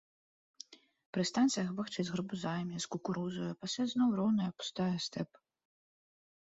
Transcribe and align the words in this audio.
Пры 1.17 1.25
станцыях 1.31 1.69
бахчы 1.79 1.99
з 2.07 2.15
гарбузамі, 2.15 2.75
з 2.87 2.91
кукурузаю, 2.95 3.47
а 3.53 3.59
пасля 3.67 3.83
зноў 3.93 4.09
роўная, 4.23 4.51
пустая 4.63 4.93
стэп. 5.09 5.29